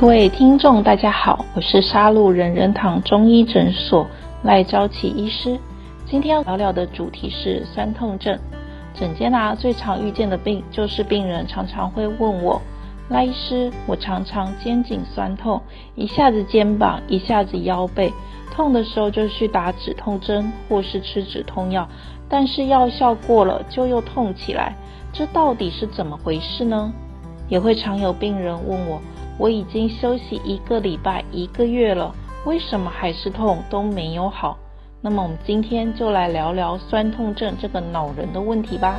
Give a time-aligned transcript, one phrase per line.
[0.00, 4.06] 各位听众，大家好，我是沙鹿人人堂中医诊所
[4.44, 5.58] 赖昭启医师。
[6.06, 8.38] 今天要聊聊的主题是酸痛症。
[8.94, 12.62] 诊间啊，最常遇见的病就是病人常常会问我，
[13.08, 15.60] 赖医师，我常常肩颈酸痛，
[15.96, 18.12] 一下子肩膀，一下子腰背，
[18.54, 21.88] 痛的时候就去打止痛针或是吃止痛药，
[22.28, 24.76] 但是药效过了就又痛起来，
[25.12, 26.92] 这到底是怎么回事呢？
[27.48, 29.00] 也会常有病人问我。
[29.38, 32.12] 我已经休息一个礼拜、一个月了，
[32.44, 34.58] 为什么还是痛都没有好？
[35.00, 38.96] 那么我们今天就来聊聊酸痛症这个恼人的问题吧。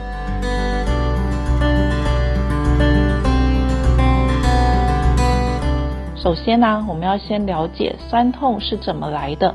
[6.16, 9.54] 首先呢，我们要先了解酸痛是怎么来的。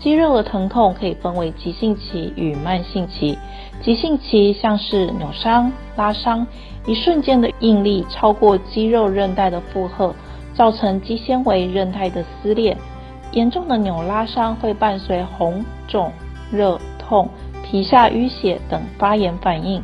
[0.00, 3.38] 肌肉的疼痛可以分为急性期与慢性期。
[3.82, 6.44] 急性期像是扭伤、拉伤。
[6.86, 10.14] 一瞬间的应力超过肌肉韧带的负荷，
[10.54, 12.76] 造成肌纤维韧带的撕裂。
[13.32, 16.10] 严重的扭拉伤会伴随红肿、
[16.50, 17.28] 热痛、
[17.62, 19.82] 皮下淤血等发炎反应。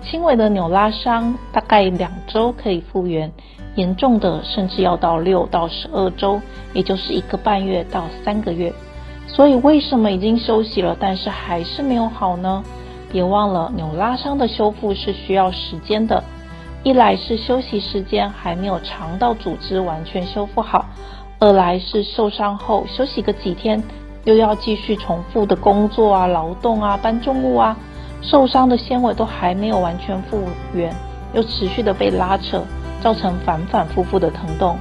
[0.00, 3.32] 轻微的扭拉伤大概两周可以复原，
[3.74, 6.40] 严重的甚至要到六到十二周，
[6.72, 8.72] 也就是一个半月到三个月。
[9.26, 12.62] 所以为什么已经休息了，但是还是没有好呢？
[13.10, 16.22] 别忘了扭拉伤的修复是需要时间的。
[16.84, 20.84] 一来是休息时间还没有长到组织完全修复好，
[21.38, 23.82] 二来是受伤后休息个几天，
[24.24, 27.74] 又要继续重复的工作啊、劳动啊、搬重物啊，
[28.20, 30.42] 受伤的纤维都还没有完全复
[30.74, 30.94] 原，
[31.32, 32.62] 又持续的被拉扯，
[33.00, 34.76] 造成反反复复的疼痛。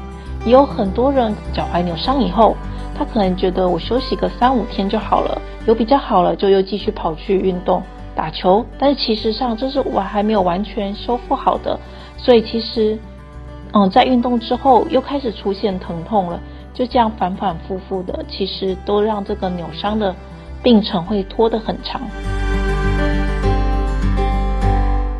[0.45, 2.57] 也有很多人脚踝扭伤以后，
[2.93, 7.81] 他可能觉得我休息个三五天就好了，有比较好了，就又继续跑去运动。
[8.15, 11.79] 打球，但是其实上这是我还没有完全修复好的，
[12.17, 12.97] 所以其实，
[13.73, 16.39] 嗯，在运动之后又开始出现疼痛了，
[16.73, 20.15] 就这样反反复复的，其实都让这个扭伤的
[20.61, 22.01] 病程会拖得很长。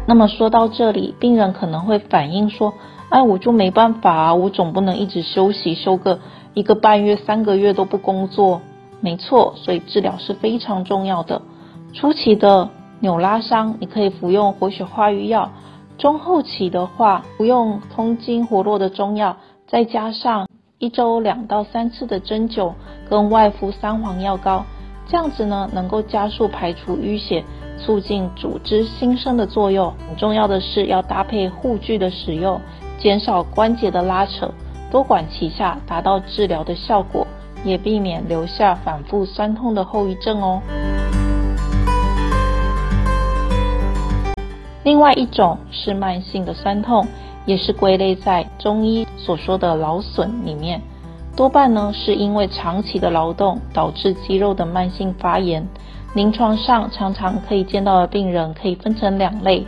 [0.06, 2.74] 那么说到这里，病人可能会反映说，
[3.10, 6.20] 哎，我就没办法啊，我总不能一直休息，休个
[6.54, 8.62] 一个半月、三个月都不工作。
[9.02, 11.42] 没错，所以治疗是非常重要的，
[11.94, 12.70] 初期的。
[13.03, 15.50] 扭拉伤，你可以服用活血化瘀药；
[15.97, 19.36] 中后期的话，服用通经活络的中药，
[19.68, 20.47] 再加上
[20.80, 22.72] 一周两到三次的针灸
[23.09, 24.63] 跟外敷三黄药膏，
[25.06, 27.44] 这样子呢，能够加速排除淤血，
[27.78, 29.94] 促进组织新生的作用。
[30.08, 32.58] 很重要的是要搭配护具的使用，
[32.97, 34.50] 减少关节的拉扯，
[34.90, 37.28] 多管齐下，达到治疗的效果，
[37.66, 40.62] 也避免留下反复酸痛的后遗症哦。
[44.84, 47.08] 另外一种是慢性的酸痛，
[47.46, 50.82] 也是归类在中医所说的劳损里面，
[51.36, 55.66] 多半呢是因为长期的劳动导致肌肉的慢性发炎。
[56.14, 59.66] 临床上常常可以见到的病人可以分成两类，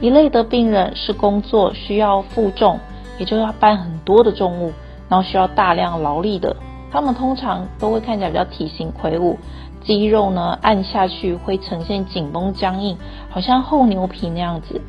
[0.00, 2.78] 一类的病人是工作需要负重，
[3.18, 4.72] 也就要搬很多的重物，
[5.08, 6.54] 然后需要大量劳力的，
[6.92, 9.38] 他们通常都会看起来比较体型魁梧。
[9.86, 12.98] 肌肉呢，按下去会呈现紧绷僵硬，
[13.30, 14.80] 好像厚牛皮那样子。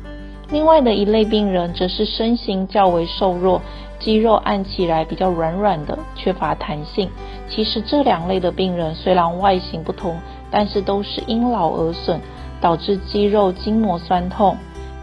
[0.50, 3.62] 另外的一类病人则是身形较为瘦弱，
[4.00, 7.08] 肌肉按起来比较软软的，缺乏弹性。
[7.48, 10.18] 其实这两类的病人虽然外形不同，
[10.50, 12.20] 但是都是因劳而损，
[12.60, 14.56] 导致肌肉筋膜酸痛。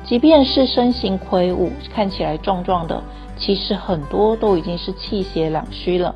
[0.03, 3.01] 即便是身形魁梧，看起来壮壮的，
[3.37, 6.13] 其实很多都已经是气血两虚了。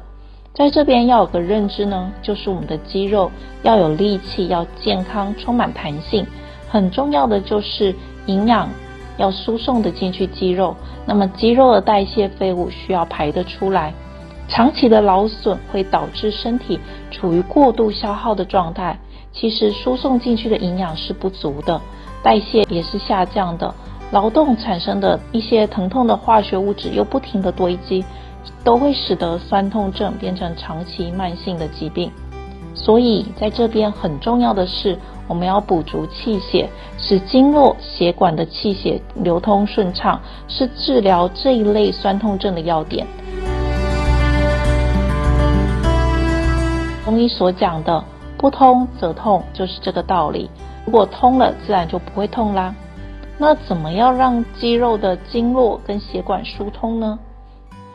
[0.59, 3.31] 在这边要有个认知呢，就是我们的肌肉
[3.63, 6.27] 要有力气，要健康，充满弹性。
[6.67, 7.95] 很重要的就是
[8.25, 8.67] 营养
[9.15, 10.75] 要输送的进去肌肉，
[11.05, 13.93] 那么肌肉的代谢废物需要排得出来。
[14.49, 16.77] 长期的劳损会导致身体
[17.09, 18.99] 处于过度消耗的状态，
[19.31, 21.79] 其实输送进去的营养是不足的，
[22.21, 23.73] 代谢也是下降的，
[24.11, 28.03] 劳动产生的一些疼痛的化学物质又不停的堆积。
[28.63, 32.11] 都会使得酸痛症变成长期慢性的疾病。
[32.75, 34.97] 所以在这边很重要的是，
[35.27, 43.05] 我们要补足气血，使经络血管的气血流通顺畅，是治疗这一类酸痛症的要点。
[47.05, 48.03] 中医所讲的
[48.37, 50.49] “不通则痛”就是这个道理。
[50.85, 52.73] 如果通了，自然就不会痛啦。
[53.37, 57.17] 那怎么要让肌肉的经络跟血管疏通呢？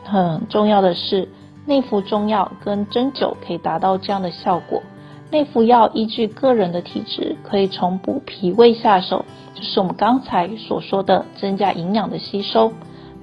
[0.05, 1.27] 很重要的是，
[1.65, 4.83] 内服中药跟针灸可以达到这样的效果。
[5.31, 9.25] 内服药依据个人的体质，可以从补脾胃下手，
[9.55, 12.71] 就是我们刚才所说的增加营养的吸收。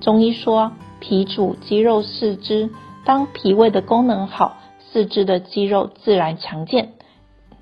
[0.00, 2.68] 中医说，脾主肌肉四肢，
[3.04, 4.56] 当脾胃的功能好，
[4.90, 6.94] 四肢的肌肉自然强健。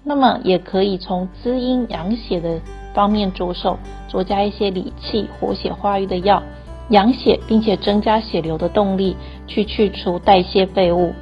[0.03, 2.61] 那么也可以从滋阴养血的
[2.95, 3.79] 方面着手，
[4.11, 6.43] 多加一些理气、活血化瘀的药，
[6.91, 9.17] 养血并且增加血流的动力，
[9.47, 11.13] 去去除代谢废物。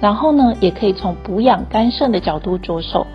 [0.00, 3.06] 然后呢，也可以从补养肝肾的角度着手，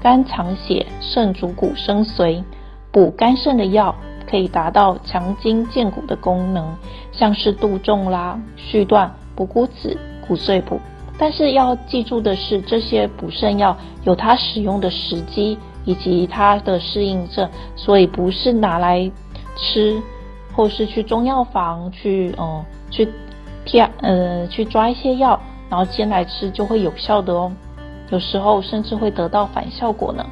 [0.00, 2.42] 肝藏血，肾主骨生髓，
[2.90, 3.94] 补肝肾的药
[4.30, 6.74] 可以达到强筋健骨的功能，
[7.12, 10.80] 像是杜仲啦、续断、补骨子、骨碎补。
[11.18, 19.10] 但是要记住的是，这些补肾药有它使用的时机以及它的适应症，所以不是拿来
[19.56, 20.00] 吃，
[20.54, 23.08] 或是去中药房去嗯去
[23.64, 25.40] 贴呃去抓一些药。
[25.70, 27.50] 然后煎来吃就会有效的哦，
[28.10, 30.22] 有时候甚至会得到反效果呢。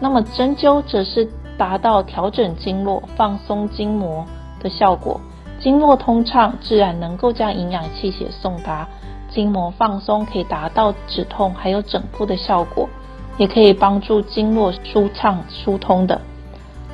[0.00, 4.24] 那么针灸则是达到调整经络、放松筋膜
[4.60, 5.20] 的效果，
[5.60, 8.88] 经络通畅，自然能够将营养气血送达，
[9.28, 12.88] 筋膜放松可以达到止痛还有整复的效果，
[13.36, 16.18] 也可以帮助经络舒畅疏通的。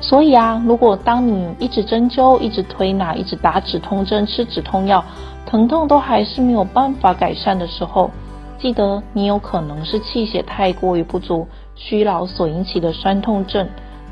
[0.01, 5.03] 所以啊，如果当你一直针灸、一直推拿、一直打止痛针、吃止痛药，
[5.45, 8.09] 疼痛都还是没有办法改善的时候，
[8.57, 13.69] 记得你有可能是气血太过于不足、虚劳所引起的酸痛症。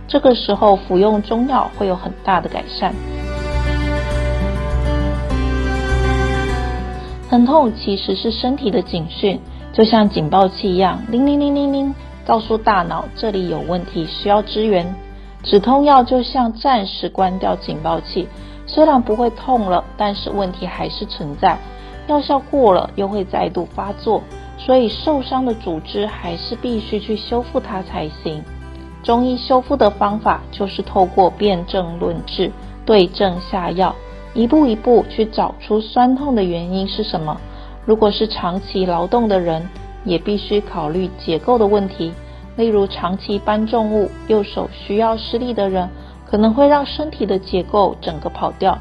[0.08, 2.94] 这个时候服用中药会有很大的改善。
[7.30, 9.40] 疼痛其实是身体的警讯，
[9.74, 11.96] 就像警报器一样，铃铃铃铃铃，
[12.26, 14.96] 告诉大脑这里有问题，需要支援。
[15.44, 18.28] 止痛药就像暂时关掉警报器。
[18.68, 21.58] 虽然不会痛了，但是问题还是存在，
[22.08, 24.22] 药效过了又会再度发作，
[24.60, 28.44] 所以受伤的组织还是必须去修复它才行。
[29.02, 32.52] 中医修复的方法就是透过辨证论治，
[32.86, 33.96] 对症下药，
[34.36, 37.40] 一步一步去找出酸痛的原因是什么。
[37.86, 39.68] 如果是长期劳动的人，
[40.04, 42.14] 也必须考虑结构的问题，
[42.60, 45.90] 例如长期搬重物、右手需要施力的人。
[46.30, 48.78] 可能会让身体的结构整个跑掉。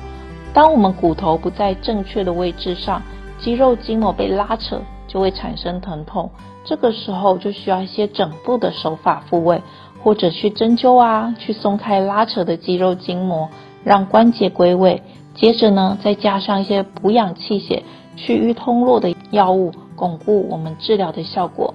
[0.53, 3.01] 当我们骨头不在正确的位置上，
[3.39, 6.31] 肌肉筋膜被拉扯，就会产生疼痛。
[6.63, 9.63] 这个时候就需要一些整部的手法复位，
[10.03, 13.49] 或者去针灸啊，去松开拉扯的肌肉筋膜，
[13.83, 15.03] 让关节归位。
[15.35, 17.83] 接着呢，再加上一些补养气血、
[18.15, 21.73] 去瘀通络的药物，巩固我们治疗的效果。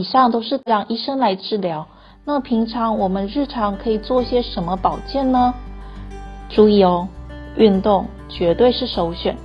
[0.00, 1.86] 以上都是让医生来治疗。
[2.24, 5.52] 那平常我们日常可以做些什么保健呢？
[6.48, 7.06] 注意哦，
[7.56, 9.36] 运动绝对是首选。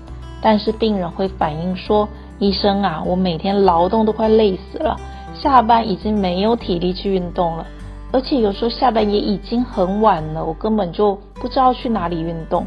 [0.42, 2.07] 但是病人会反映说
[2.40, 4.96] ：“医生啊，我每天劳动都快累死了，
[5.34, 7.68] 下班已经没有体力去运动了，
[8.14, 12.66] 而且有时候下班也已经很晚了，我根本就不知道去哪里运动。”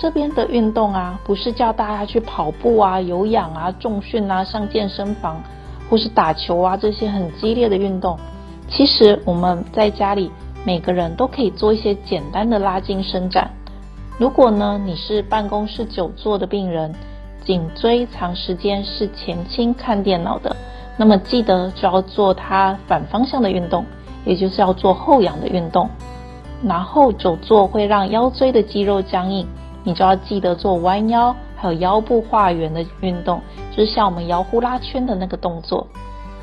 [0.00, 5.38] 这边的运动啊，不是叫大家去跑步啊、有氧啊、重训啊、上健身房。
[5.92, 8.18] 或是打球啊，这些很激烈的运动，
[8.66, 10.30] 其实我们在家里
[10.64, 13.50] 每个人都可以做一些简单的拉筋伸展。
[14.16, 16.94] 如果呢你是办公室久坐的病人，
[17.44, 20.56] 颈椎长时间是前倾看电脑的，
[20.96, 23.84] 那么记得就要做它反方向的运动，
[24.24, 25.90] 也就是要做后仰的运动。
[26.64, 29.46] 然后久坐会让腰椎的肌肉僵硬，
[29.84, 31.36] 你就要记得做弯腰。
[31.62, 33.40] 还有腰部画圆的运动，
[33.70, 35.86] 就是像我们摇呼啦圈的那个动作。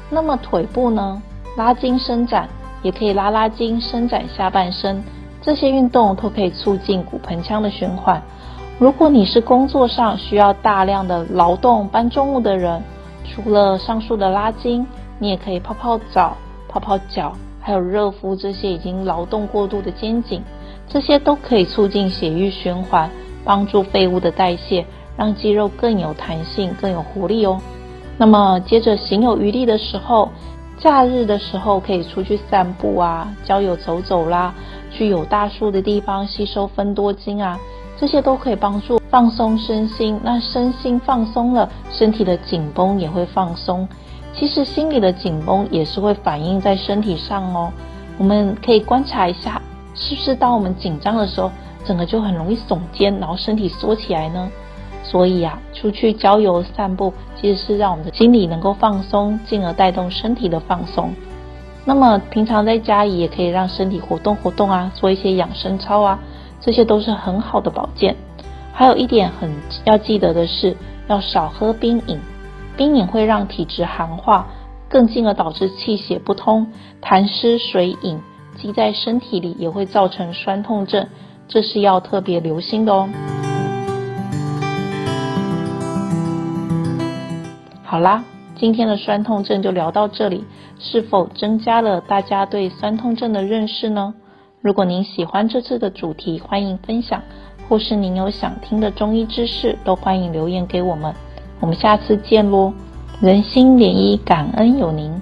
[0.10, 1.22] 那么腿部呢，
[1.58, 2.48] 拉筋伸展
[2.82, 5.04] 也可以拉拉筋、伸展下半身，
[5.42, 8.22] 这些运动都可以促进骨盆腔的循环。
[8.80, 12.82] 如果你是工作上需要大量的劳动、搬重物的人，
[13.26, 14.88] 除了上述的拉筋，
[15.20, 16.38] 你也可以泡泡澡、
[16.70, 20.42] 泡泡脚，还有热敷这些已经劳动过度的肩颈，
[20.88, 23.10] 这些都可以促进血液循环，
[23.44, 24.86] 帮助废物的代谢。
[25.20, 27.60] 让肌肉更有弹性、更有活力哦。
[28.18, 30.30] 那么接着行有余力的时候，
[30.78, 34.54] 假日的时候可以出去散步啊，郊游走走啦，
[34.90, 37.60] 去有大树的地方吸收分多精啊，
[37.98, 40.18] 这些都可以帮助放松身心。
[40.24, 43.86] 那身心放松了，身体的紧绷也会放松。
[44.34, 47.74] 其实心理的紧绷也是会反映在身体上哦。
[48.18, 49.62] 我们可以观察一下，
[49.94, 51.52] 是不是当我们紧张的时候，
[51.84, 54.50] 整个就很容易耸肩，然后身体缩起来呢？
[55.04, 61.12] 所以啊，出去郊游散步，其实是让我们的心理能够放松，进而带动身体的放松。
[61.86, 66.20] 那么平常在家里也可以让身体活动活动啊，做一些养生操啊，
[66.60, 68.16] 这些都是很好的保健。
[68.74, 69.52] 还有一点很
[69.86, 70.76] 要记得的是，
[71.08, 72.20] 要少喝冰饮，
[72.78, 74.48] 冰饮会让体质寒化，
[74.88, 76.68] 更进而导致气血不通，
[77.02, 78.20] 痰湿水饮
[78.56, 81.08] 积在身体里也会造成酸痛症，
[81.48, 83.10] 这是要特别留心的哦。
[87.90, 88.24] 好啦，
[88.56, 90.44] 今天的酸痛症就聊到这里。
[90.78, 94.14] 是否增加了大家对酸痛症的认识呢？
[94.62, 97.20] 如果您喜欢这次的主题，欢迎分享；
[97.68, 101.12] 或是您有想听的中医知识，都欢迎留言给我们。
[101.60, 102.72] 我们下次见喽！
[103.22, 105.20] 人心仁医，感恩有您。